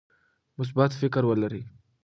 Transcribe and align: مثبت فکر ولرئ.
مثبت 0.57 0.91
فکر 1.01 1.23
ولرئ. 1.25 1.63